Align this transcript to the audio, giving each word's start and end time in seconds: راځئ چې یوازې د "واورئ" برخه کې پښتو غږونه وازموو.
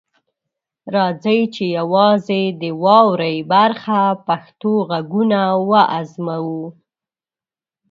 راځئ 0.95 1.39
چې 1.55 1.63
یوازې 1.77 2.41
د 2.61 2.63
"واورئ" 2.83 3.37
برخه 3.51 3.99
کې 4.15 4.19
پښتو 4.27 4.73
غږونه 4.89 5.39
وازموو. 5.69 6.63